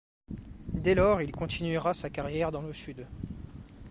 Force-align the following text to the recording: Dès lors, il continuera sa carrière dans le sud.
Dès 0.73 0.95
lors, 0.95 1.21
il 1.21 1.31
continuera 1.31 1.93
sa 1.93 2.09
carrière 2.09 2.51
dans 2.51 2.63
le 2.63 2.73
sud. 2.73 3.05